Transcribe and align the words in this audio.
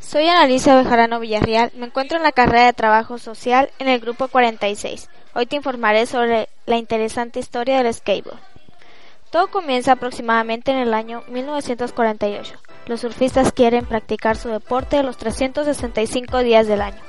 Soy 0.00 0.26
Analicia 0.26 0.76
Bejarano 0.76 1.20
Villarreal, 1.20 1.72
me 1.76 1.84
encuentro 1.84 2.16
en 2.16 2.24
la 2.24 2.32
carrera 2.32 2.64
de 2.64 2.72
Trabajo 2.72 3.18
Social 3.18 3.70
en 3.78 3.86
el 3.86 4.00
grupo 4.00 4.28
46. 4.28 5.10
Hoy 5.34 5.44
te 5.44 5.56
informaré 5.56 6.06
sobre 6.06 6.48
la 6.64 6.78
interesante 6.78 7.38
historia 7.38 7.82
del 7.82 7.92
skateboard. 7.92 8.40
Todo 9.30 9.48
comienza 9.48 9.92
aproximadamente 9.92 10.72
en 10.72 10.78
el 10.78 10.94
año 10.94 11.22
1948. 11.28 12.54
Los 12.86 13.02
surfistas 13.02 13.52
quieren 13.52 13.84
practicar 13.84 14.38
su 14.38 14.48
deporte 14.48 15.02
los 15.02 15.18
365 15.18 16.38
días 16.38 16.66
del 16.66 16.80
año, 16.80 17.00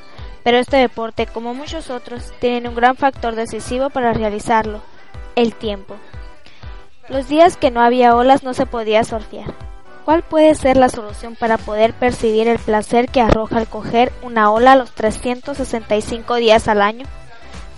pero 0.43 0.57
este 0.57 0.75
deporte, 0.75 1.27
como 1.27 1.53
muchos 1.53 1.89
otros, 1.89 2.33
tiene 2.39 2.67
un 2.67 2.75
gran 2.75 2.97
factor 2.97 3.35
decisivo 3.35 3.89
para 3.89 4.11
realizarlo, 4.11 4.81
el 5.37 5.55
tiempo. 5.55 5.95
Los 7.07 7.29
días 7.29 7.55
que 7.55 7.71
no 7.71 7.81
había 7.81 8.15
olas 8.15 8.43
no 8.43 8.53
se 8.53 8.65
podía 8.65 9.05
surfear. 9.05 9.70
¿Cuál 10.05 10.23
puede 10.23 10.55
ser 10.55 10.77
la 10.77 10.89
solución 10.89 11.35
para 11.35 11.57
poder 11.57 11.93
percibir 11.93 12.47
el 12.47 12.57
placer 12.57 13.07
que 13.09 13.21
arroja 13.21 13.57
al 13.57 13.67
coger 13.67 14.11
una 14.23 14.51
ola 14.51 14.75
los 14.75 14.91
365 14.91 16.35
días 16.35 16.67
al 16.67 16.81
año? 16.81 17.05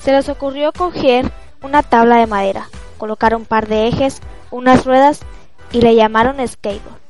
Se 0.02 0.13
les 0.13 0.29
ocurrió 0.29 0.71
coger 0.71 1.29
una 1.61 1.83
tabla 1.83 2.17
de 2.17 2.27
madera, 2.27 2.69
colocar 2.97 3.35
un 3.35 3.45
par 3.45 3.67
de 3.67 3.88
ejes, 3.88 4.21
unas 4.51 4.85
ruedas 4.85 5.19
y 5.73 5.81
le 5.81 5.95
llamaron 5.95 6.45
skateboard. 6.47 7.01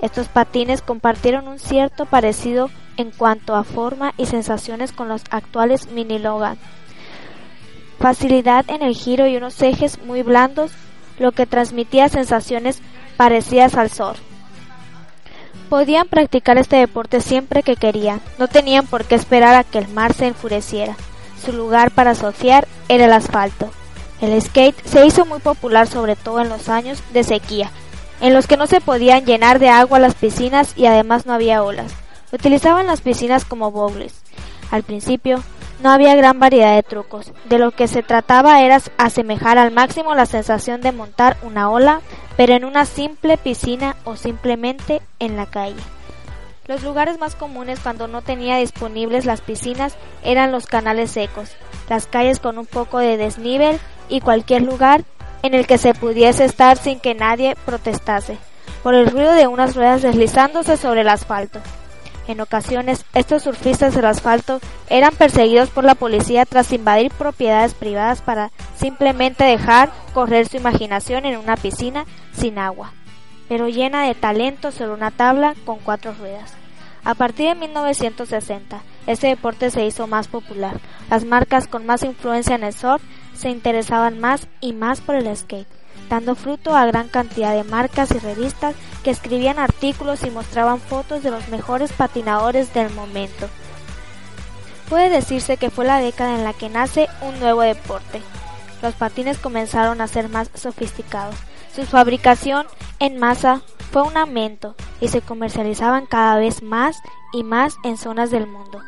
Estos 0.00 0.28
patines 0.28 0.82
compartieron 0.82 1.48
un 1.48 1.58
cierto 1.58 2.06
parecido 2.06 2.70
en 2.96 3.10
cuanto 3.10 3.56
a 3.56 3.64
forma 3.64 4.14
y 4.16 4.26
sensaciones 4.26 4.92
con 4.92 5.08
los 5.08 5.22
actuales 5.30 5.90
mini 5.90 6.18
Logan. 6.18 6.58
Facilidad 7.98 8.64
en 8.70 8.82
el 8.82 8.94
giro 8.94 9.26
y 9.26 9.36
unos 9.36 9.60
ejes 9.62 10.00
muy 10.04 10.22
blandos, 10.22 10.70
lo 11.18 11.32
que 11.32 11.44
transmitía 11.44 12.08
sensaciones 12.08 12.80
parecidas 13.16 13.74
al 13.76 13.90
surf. 13.90 14.29
Podían 15.70 16.08
practicar 16.08 16.58
este 16.58 16.74
deporte 16.74 17.20
siempre 17.20 17.62
que 17.62 17.76
querían, 17.76 18.20
no 18.38 18.48
tenían 18.48 18.88
por 18.88 19.04
qué 19.04 19.14
esperar 19.14 19.54
a 19.54 19.62
que 19.62 19.78
el 19.78 19.86
mar 19.86 20.12
se 20.14 20.26
enfureciera. 20.26 20.96
Su 21.44 21.52
lugar 21.52 21.92
para 21.92 22.16
surfear 22.16 22.66
era 22.88 23.04
el 23.04 23.12
asfalto. 23.12 23.70
El 24.20 24.42
skate 24.42 24.74
se 24.84 25.06
hizo 25.06 25.24
muy 25.24 25.38
popular 25.38 25.86
sobre 25.86 26.16
todo 26.16 26.40
en 26.40 26.48
los 26.48 26.68
años 26.68 27.00
de 27.12 27.22
sequía, 27.22 27.70
en 28.20 28.34
los 28.34 28.48
que 28.48 28.56
no 28.56 28.66
se 28.66 28.80
podían 28.80 29.24
llenar 29.24 29.60
de 29.60 29.68
agua 29.68 30.00
las 30.00 30.16
piscinas 30.16 30.72
y 30.76 30.86
además 30.86 31.24
no 31.24 31.34
había 31.34 31.62
olas. 31.62 31.92
Utilizaban 32.32 32.88
las 32.88 33.00
piscinas 33.00 33.44
como 33.44 33.70
bowls. 33.70 34.22
Al 34.72 34.82
principio, 34.82 35.40
no 35.84 35.90
había 35.90 36.16
gran 36.16 36.40
variedad 36.40 36.74
de 36.74 36.82
trucos. 36.82 37.32
De 37.48 37.58
lo 37.58 37.70
que 37.70 37.86
se 37.86 38.02
trataba 38.02 38.60
era 38.60 38.80
asemejar 38.98 39.56
al 39.56 39.70
máximo 39.70 40.16
la 40.16 40.26
sensación 40.26 40.80
de 40.80 40.90
montar 40.90 41.36
una 41.42 41.70
ola 41.70 42.00
pero 42.40 42.54
en 42.54 42.64
una 42.64 42.86
simple 42.86 43.36
piscina 43.36 43.96
o 44.04 44.16
simplemente 44.16 45.02
en 45.18 45.36
la 45.36 45.44
calle. 45.44 45.82
Los 46.66 46.82
lugares 46.82 47.18
más 47.18 47.34
comunes 47.34 47.80
cuando 47.80 48.08
no 48.08 48.22
tenía 48.22 48.56
disponibles 48.56 49.26
las 49.26 49.42
piscinas 49.42 49.98
eran 50.24 50.50
los 50.50 50.64
canales 50.64 51.10
secos, 51.10 51.50
las 51.90 52.06
calles 52.06 52.40
con 52.40 52.56
un 52.56 52.64
poco 52.64 52.98
de 52.98 53.18
desnivel 53.18 53.78
y 54.08 54.22
cualquier 54.22 54.62
lugar 54.62 55.04
en 55.42 55.52
el 55.52 55.66
que 55.66 55.76
se 55.76 55.92
pudiese 55.92 56.46
estar 56.46 56.78
sin 56.78 56.98
que 56.98 57.14
nadie 57.14 57.56
protestase, 57.66 58.38
por 58.82 58.94
el 58.94 59.10
ruido 59.10 59.34
de 59.34 59.46
unas 59.46 59.76
ruedas 59.76 60.00
deslizándose 60.00 60.78
sobre 60.78 61.02
el 61.02 61.10
asfalto. 61.10 61.60
En 62.30 62.40
ocasiones, 62.40 63.04
estos 63.12 63.42
surfistas 63.42 63.92
del 63.92 64.04
asfalto 64.04 64.60
eran 64.88 65.12
perseguidos 65.16 65.68
por 65.68 65.82
la 65.82 65.96
policía 65.96 66.46
tras 66.46 66.72
invadir 66.72 67.10
propiedades 67.10 67.74
privadas 67.74 68.22
para 68.22 68.52
simplemente 68.76 69.42
dejar 69.42 69.90
correr 70.14 70.46
su 70.46 70.56
imaginación 70.56 71.24
en 71.24 71.36
una 71.36 71.56
piscina 71.56 72.04
sin 72.32 72.60
agua, 72.60 72.92
pero 73.48 73.66
llena 73.66 74.06
de 74.06 74.14
talento 74.14 74.70
sobre 74.70 74.92
una 74.92 75.10
tabla 75.10 75.56
con 75.66 75.80
cuatro 75.80 76.14
ruedas. 76.20 76.54
A 77.02 77.14
partir 77.14 77.48
de 77.48 77.56
1960, 77.56 78.80
este 79.08 79.26
deporte 79.26 79.72
se 79.72 79.84
hizo 79.84 80.06
más 80.06 80.28
popular. 80.28 80.78
Las 81.10 81.24
marcas 81.24 81.66
con 81.66 81.84
más 81.84 82.04
influencia 82.04 82.54
en 82.54 82.62
el 82.62 82.74
surf 82.74 83.02
se 83.34 83.50
interesaban 83.50 84.20
más 84.20 84.46
y 84.60 84.72
más 84.72 85.00
por 85.00 85.16
el 85.16 85.36
skate, 85.36 85.66
dando 86.10 86.34
fruto 86.34 86.76
a 86.76 86.84
gran 86.84 87.08
cantidad 87.08 87.54
de 87.54 87.64
marcas 87.64 88.10
y 88.10 88.18
revistas 88.18 88.74
que 89.02 89.10
escribían 89.10 89.58
artículos 89.58 90.24
y 90.24 90.30
mostraban 90.30 90.80
fotos 90.80 91.22
de 91.22 91.30
los 91.30 91.48
mejores 91.48 91.92
patinadores 91.92 92.74
del 92.74 92.92
momento. 92.92 93.48
Puede 94.90 95.08
decirse 95.08 95.56
que 95.56 95.70
fue 95.70 95.84
la 95.84 96.00
década 96.00 96.34
en 96.34 96.44
la 96.44 96.52
que 96.52 96.68
nace 96.68 97.08
un 97.22 97.38
nuevo 97.38 97.62
deporte. 97.62 98.20
Los 98.82 98.94
patines 98.94 99.38
comenzaron 99.38 100.00
a 100.00 100.08
ser 100.08 100.28
más 100.28 100.50
sofisticados. 100.52 101.36
Su 101.74 101.84
fabricación 101.84 102.66
en 102.98 103.18
masa 103.18 103.62
fue 103.92 104.02
un 104.02 104.16
aumento 104.16 104.74
y 105.00 105.08
se 105.08 105.20
comercializaban 105.20 106.06
cada 106.06 106.36
vez 106.36 106.62
más 106.62 106.96
y 107.32 107.44
más 107.44 107.76
en 107.84 107.96
zonas 107.96 108.32
del 108.32 108.48
mundo. 108.48 108.82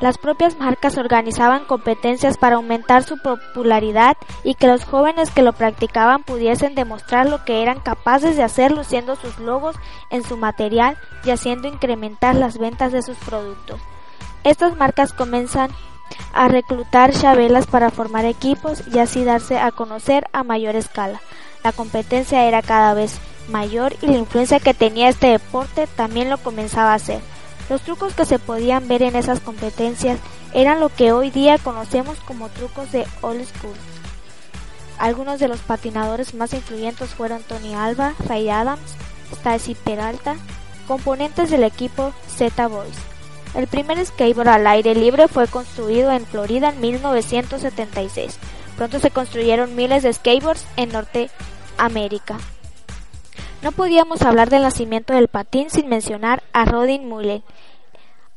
Las 0.00 0.16
propias 0.16 0.58
marcas 0.58 0.96
organizaban 0.96 1.64
competencias 1.64 2.38
para 2.38 2.56
aumentar 2.56 3.02
su 3.02 3.18
popularidad 3.18 4.16
y 4.44 4.54
que 4.54 4.68
los 4.68 4.84
jóvenes 4.84 5.30
que 5.30 5.42
lo 5.42 5.52
practicaban 5.52 6.22
pudiesen 6.22 6.76
demostrar 6.76 7.28
lo 7.28 7.44
que 7.44 7.62
eran 7.62 7.80
capaces 7.80 8.36
de 8.36 8.44
hacer 8.44 8.70
luciendo 8.70 9.16
sus 9.16 9.38
logos 9.40 9.74
en 10.10 10.22
su 10.22 10.36
material 10.36 10.96
y 11.24 11.30
haciendo 11.30 11.66
incrementar 11.66 12.36
las 12.36 12.58
ventas 12.58 12.92
de 12.92 13.02
sus 13.02 13.16
productos. 13.16 13.80
Estas 14.44 14.76
marcas 14.76 15.12
comienzan 15.12 15.70
a 16.32 16.46
reclutar 16.46 17.12
chabelas 17.12 17.66
para 17.66 17.90
formar 17.90 18.24
equipos 18.24 18.84
y 18.86 19.00
así 19.00 19.24
darse 19.24 19.58
a 19.58 19.72
conocer 19.72 20.28
a 20.32 20.44
mayor 20.44 20.76
escala. 20.76 21.20
La 21.64 21.72
competencia 21.72 22.44
era 22.44 22.62
cada 22.62 22.94
vez 22.94 23.18
mayor 23.48 23.96
y 24.00 24.06
la 24.06 24.18
influencia 24.18 24.60
que 24.60 24.74
tenía 24.74 25.08
este 25.08 25.26
deporte 25.26 25.88
también 25.96 26.30
lo 26.30 26.38
comenzaba 26.38 26.92
a 26.92 26.96
hacer. 26.96 27.20
Los 27.68 27.82
trucos 27.82 28.14
que 28.14 28.24
se 28.24 28.38
podían 28.38 28.88
ver 28.88 29.02
en 29.02 29.14
esas 29.14 29.40
competencias 29.40 30.18
eran 30.54 30.80
lo 30.80 30.88
que 30.88 31.12
hoy 31.12 31.30
día 31.30 31.58
conocemos 31.58 32.18
como 32.20 32.48
trucos 32.48 32.90
de 32.92 33.06
old 33.20 33.44
school. 33.44 33.74
Algunos 34.98 35.38
de 35.38 35.48
los 35.48 35.60
patinadores 35.60 36.34
más 36.34 36.54
influyentes 36.54 37.10
fueron 37.10 37.42
Tony 37.42 37.74
Alba, 37.74 38.14
Ray 38.26 38.48
Adams, 38.48 38.96
Stacy 39.32 39.74
Peralta, 39.74 40.36
componentes 40.86 41.50
del 41.50 41.62
equipo 41.62 42.12
Z 42.26 42.66
Boys. 42.68 42.96
El 43.54 43.66
primer 43.66 44.04
skateboard 44.04 44.48
al 44.48 44.66
aire 44.66 44.94
libre 44.94 45.28
fue 45.28 45.46
construido 45.46 46.10
en 46.10 46.26
Florida 46.26 46.70
en 46.70 46.80
1976. 46.80 48.38
Pronto 48.76 48.98
se 48.98 49.10
construyeron 49.10 49.76
miles 49.76 50.02
de 50.02 50.12
skateboards 50.12 50.64
en 50.76 50.90
Norteamérica. 50.90 52.38
No 53.60 53.72
podíamos 53.72 54.22
hablar 54.22 54.50
del 54.50 54.62
nacimiento 54.62 55.14
del 55.14 55.26
patín 55.26 55.68
sin 55.68 55.88
mencionar 55.88 56.44
a 56.52 56.64
Rodin 56.64 57.08
Mullen. 57.08 57.42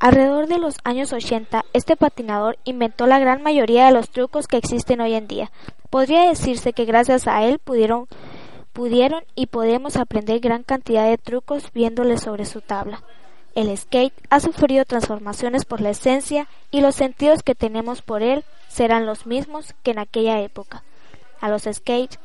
Alrededor 0.00 0.48
de 0.48 0.58
los 0.58 0.78
años 0.82 1.12
80, 1.12 1.64
este 1.72 1.96
patinador 1.96 2.58
inventó 2.64 3.06
la 3.06 3.20
gran 3.20 3.40
mayoría 3.40 3.86
de 3.86 3.92
los 3.92 4.10
trucos 4.10 4.48
que 4.48 4.56
existen 4.56 5.00
hoy 5.00 5.14
en 5.14 5.28
día. 5.28 5.52
Podría 5.90 6.22
decirse 6.28 6.72
que 6.72 6.86
gracias 6.86 7.28
a 7.28 7.44
él 7.44 7.60
pudieron, 7.60 8.08
pudieron 8.72 9.22
y 9.36 9.46
podemos 9.46 9.96
aprender 9.96 10.40
gran 10.40 10.64
cantidad 10.64 11.08
de 11.08 11.18
trucos 11.18 11.70
viéndole 11.72 12.18
sobre 12.18 12.44
su 12.44 12.60
tabla. 12.60 13.04
El 13.54 13.76
skate 13.76 14.14
ha 14.28 14.40
sufrido 14.40 14.84
transformaciones 14.84 15.64
por 15.64 15.80
la 15.80 15.90
esencia 15.90 16.48
y 16.72 16.80
los 16.80 16.96
sentidos 16.96 17.44
que 17.44 17.54
tenemos 17.54 18.02
por 18.02 18.24
él 18.24 18.42
serán 18.66 19.06
los 19.06 19.26
mismos 19.26 19.72
que 19.84 19.92
en 19.92 20.00
aquella 20.00 20.40
época. 20.40 20.82
A 21.40 21.48
los 21.48 21.62
skates 21.62 22.18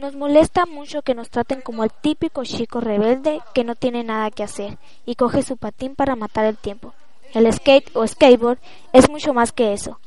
nos 0.00 0.16
molesta 0.16 0.66
mucho 0.66 1.02
que 1.02 1.14
nos 1.14 1.30
traten 1.30 1.60
como 1.60 1.84
el 1.84 1.92
típico 1.92 2.42
chico 2.44 2.80
rebelde 2.80 3.40
que 3.54 3.64
no 3.64 3.74
tiene 3.74 4.02
nada 4.02 4.30
que 4.30 4.42
hacer 4.42 4.78
y 5.04 5.14
coge 5.14 5.42
su 5.42 5.56
patín 5.56 5.94
para 5.94 6.16
matar 6.16 6.46
el 6.46 6.56
tiempo. 6.56 6.94
El 7.34 7.52
skate 7.52 7.94
o 7.94 8.06
skateboard 8.06 8.58
es 8.92 9.08
mucho 9.08 9.32
más 9.34 9.52
que 9.52 9.72
eso. 9.72 10.00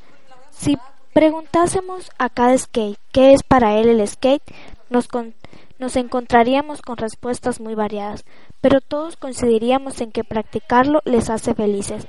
Si 0.51 0.77
preguntásemos 1.13 2.11
a 2.17 2.29
cada 2.29 2.57
skate 2.57 2.99
qué 3.11 3.33
es 3.33 3.43
para 3.43 3.77
él 3.77 3.87
el 3.87 4.05
skate, 4.07 4.43
nos, 4.89 5.07
nos 5.77 5.95
encontraríamos 5.95 6.81
con 6.81 6.97
respuestas 6.97 7.61
muy 7.61 7.75
variadas, 7.75 8.25
pero 8.61 8.81
todos 8.81 9.15
coincidiríamos 9.15 10.01
en 10.01 10.11
que 10.11 10.23
practicarlo 10.23 11.01
les 11.05 11.29
hace 11.29 11.53
felices. 11.53 12.07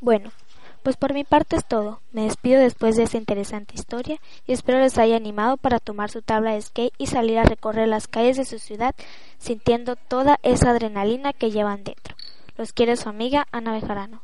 Bueno, 0.00 0.30
Pues 0.82 0.96
por 0.96 1.12
mi 1.12 1.24
parte 1.24 1.56
es 1.56 1.66
todo. 1.66 2.00
Me 2.12 2.24
despido 2.24 2.60
después 2.60 2.96
de 2.96 3.02
esta 3.02 3.18
interesante 3.18 3.74
historia 3.74 4.18
y 4.46 4.52
espero 4.52 4.78
les 4.78 4.96
haya 4.96 5.16
animado 5.16 5.56
para 5.58 5.78
tomar 5.78 6.10
su 6.10 6.22
tabla 6.22 6.52
de 6.52 6.62
skate 6.62 6.94
y 6.96 7.06
salir 7.06 7.38
a 7.38 7.44
recorrer 7.44 7.88
las 7.88 8.08
calles 8.08 8.36
de 8.38 8.46
su 8.46 8.58
ciudad 8.58 8.94
sintiendo 9.38 9.96
toda 9.96 10.38
esa 10.42 10.70
adrenalina 10.70 11.32
que 11.32 11.50
llevan 11.50 11.84
dentro. 11.84 12.16
Los 12.56 12.72
quiere 12.72 12.96
su 12.96 13.08
amiga 13.08 13.46
Ana 13.52 13.72
Bejarano. 13.72 14.22